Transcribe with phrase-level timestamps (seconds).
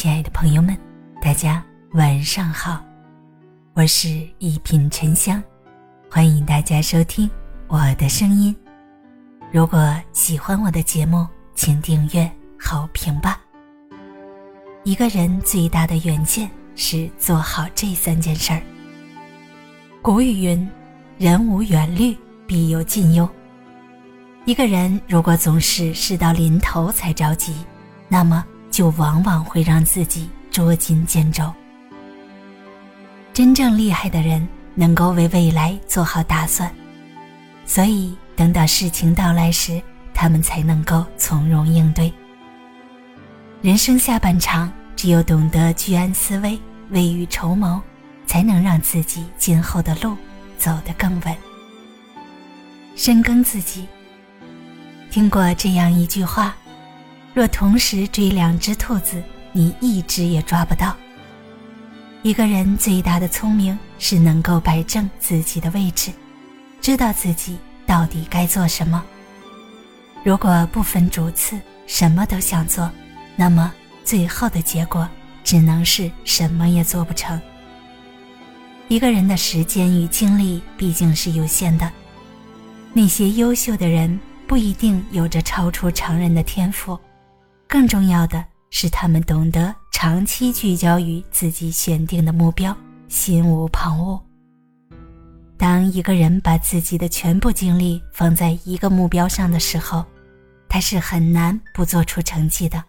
[0.00, 0.78] 亲爱的朋友们，
[1.20, 2.80] 大家晚上好，
[3.74, 4.08] 我是
[4.38, 5.42] 一品沉香，
[6.08, 7.28] 欢迎大家收听
[7.66, 8.54] 我的声音。
[9.50, 11.26] 如果喜欢我的节目，
[11.56, 13.40] 请订阅、好评吧。
[14.84, 18.62] 一个人最大的远见是做好这三件事儿。
[20.00, 20.70] 古语云
[21.18, 23.28] ：“人无远虑，必有近忧。”
[24.46, 27.52] 一个人如果总是事到临头才着急，
[28.06, 28.46] 那么
[28.78, 31.52] 就往往会让自己捉襟见肘。
[33.34, 36.72] 真正厉害的人能够为未来做好打算，
[37.66, 39.82] 所以等到事情到来时，
[40.14, 42.12] 他们才能够从容应对。
[43.62, 46.56] 人生下半场，只有懂得居安思危、
[46.90, 47.82] 未雨绸缪，
[48.28, 50.16] 才能让自己今后的路
[50.56, 51.36] 走得更稳。
[52.94, 53.88] 深耕自己。
[55.10, 56.54] 听过这样一句话：
[57.34, 60.96] 若同时追两只兔子，你一只也抓不到。
[62.22, 66.10] 一个人最大的聪明是能够摆正自己的位置，
[66.80, 69.04] 知道自己到底该做什么。
[70.24, 72.90] 如果不分主次，什么都想做，
[73.36, 73.72] 那么
[74.04, 75.08] 最后的结果
[75.44, 77.40] 只能是什么也做不成。
[78.88, 81.88] 一个人的时间与精力毕竟是有限的，
[82.92, 84.18] 那些优秀的人。
[84.48, 86.98] 不一定有着超出常人的天赋，
[87.68, 92.74] 更重要的是他们懂得长期聚焦于自己选定的目标，
[93.08, 94.18] 心无旁骛。
[95.58, 100.02] 当一个人把自己的全部精力放在一个目标上的时候，
[100.66, 102.82] 他是很难不做出成绩的。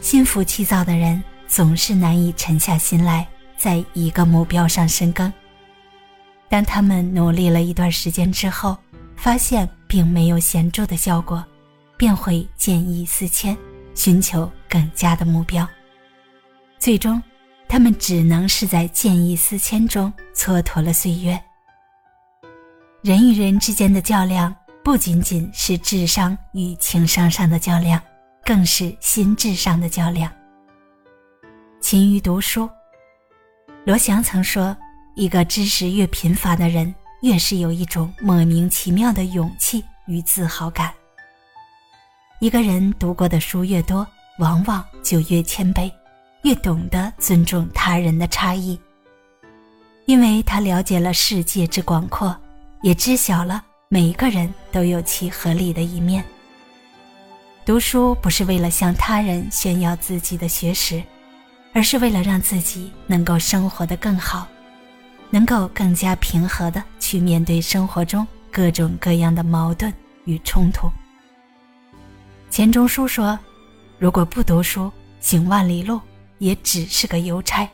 [0.00, 5.32] 心浮气躁的人总是难以沉下心来，在一个目标上深耕。
[6.48, 8.76] 当他们努力了一段时间之后，
[9.14, 11.44] 发现并没有显著的效果，
[12.00, 13.54] 便会见异思迁，
[13.94, 15.68] 寻求更加的目标。
[16.78, 17.22] 最终，
[17.68, 21.38] 他们只能是在见异思迁中蹉跎了岁月。
[23.02, 28.00] 人与人之间的较量，不仅仅是智商与情商上的较量，
[28.46, 30.32] 更是心智上的较量。
[31.82, 32.66] 勤于读书，
[33.84, 34.74] 罗翔曾说
[35.16, 40.90] ：“一个知识越贫乏的人。”越是有一种莫名其妙的勇气与自豪感。
[42.40, 44.06] 一个人读过的书越多，
[44.38, 45.92] 往往就越谦卑，
[46.42, 48.80] 越懂得尊重他人的差异。
[50.06, 52.34] 因为他了解了世界之广阔，
[52.80, 56.24] 也知晓了每一个人都有其合理的一面。
[57.66, 61.02] 读书不是为了向他人炫耀自己的学识，
[61.74, 64.48] 而是为了让自己能够生活得更好。
[65.28, 69.92] 能够更加平和的去面对生活中各种各样的矛盾
[70.24, 70.90] 与冲突。
[72.50, 73.38] 钱钟书说
[73.98, 74.90] ：“如果不读书，
[75.20, 76.00] 行万里路
[76.38, 77.66] 也只是个邮差。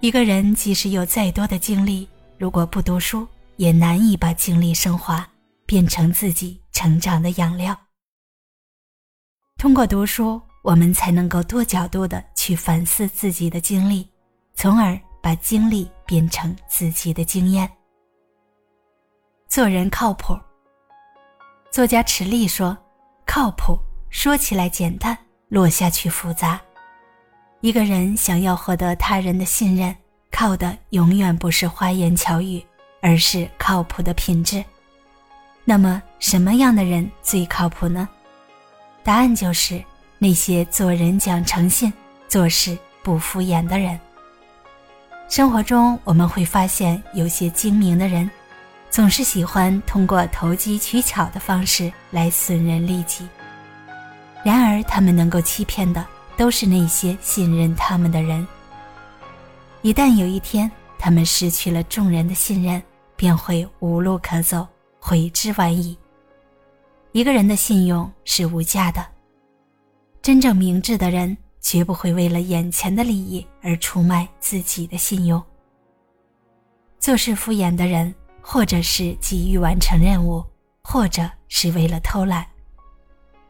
[0.00, 2.08] 一个人即使有再多的精力，
[2.38, 5.28] 如果不读书，也难以把精力升华，
[5.66, 7.78] 变成自己成长的养料。
[9.58, 14.08] 通过读书，我们才能够多角度的去反思自己的经历，
[14.54, 17.68] 从而。”把经历变成自己的经验。
[19.48, 20.38] 做人靠谱。
[21.72, 22.78] 作家池莉说
[23.28, 23.78] ：“靠谱
[24.08, 25.16] 说起来简单，
[25.50, 26.58] 落下去复杂。
[27.60, 29.94] 一个人想要获得他人的信任，
[30.30, 32.64] 靠的永远不是花言巧语，
[33.02, 34.64] 而是靠谱的品质。
[35.62, 38.08] 那么，什么样的人最靠谱呢？
[39.04, 39.84] 答案就是
[40.16, 41.92] 那些做人讲诚信、
[42.28, 44.00] 做事不敷衍的人。”
[45.28, 48.28] 生活中，我们会发现有些精明的人，
[48.90, 53.28] 总是喜欢通过投机取巧的方式来损人利己。
[54.44, 56.04] 然而，他们能够欺骗的
[56.36, 58.46] 都是那些信任他们的人。
[59.82, 62.82] 一旦有一天他们失去了众人的信任，
[63.16, 64.66] 便会无路可走，
[64.98, 65.96] 悔之晚矣。
[67.12, 69.04] 一个人的信用是无价的，
[70.22, 71.36] 真正明智的人。
[71.60, 75.42] 绝不会为了眼前的利益而出卖自己的信用。
[76.98, 80.44] 做事敷衍的人，或者是急于完成任务，
[80.82, 82.46] 或者是为了偷懒，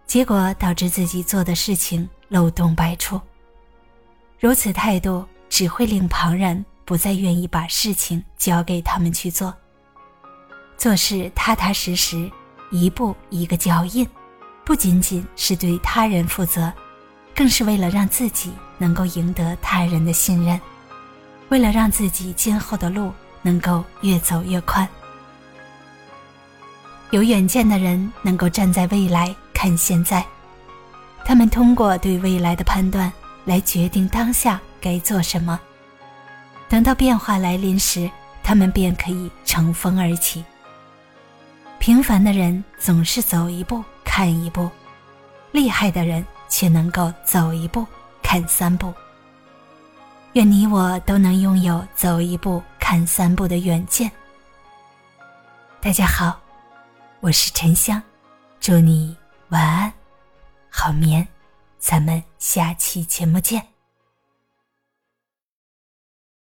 [0.06, 3.20] 结果导致自己做的事情漏洞百出。
[4.40, 9.54] 如此态度只会令旁人不再愿意把事情交给他们去做。
[10.76, 12.30] 做事踏踏实实，
[12.70, 14.06] 一步一个脚印，
[14.64, 16.72] 不仅仅是对他人负责。
[17.34, 20.60] 更是为了让自己能够赢得他人的信任，
[21.50, 23.12] 为了让自己今后的路
[23.48, 24.86] 能够越走越宽。
[27.12, 30.22] 有远见的人能够站在未来看现在，
[31.24, 33.10] 他们通过对未来的判断，
[33.46, 35.58] 来决定当下该做什么。
[36.68, 38.10] 等到变化来临时，
[38.42, 40.44] 他们便可以乘风而起。
[41.78, 44.68] 平凡的人总是走一步看一步，
[45.52, 47.86] 厉害的人却能够走一步
[48.22, 48.92] 看三步。
[50.34, 54.10] 愿你我都能拥有走一步看三步的远见。
[55.78, 56.40] 大家好，
[57.20, 58.02] 我是沉香，
[58.60, 59.14] 祝你
[59.50, 59.92] 晚安，
[60.70, 61.28] 好眠，
[61.78, 63.62] 咱们下期节目见。